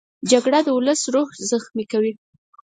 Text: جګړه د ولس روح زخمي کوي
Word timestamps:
جګړه 0.31 0.59
د 0.63 0.67
ولس 0.77 1.01
روح 1.13 1.29
زخمي 1.51 1.85
کوي 1.91 2.13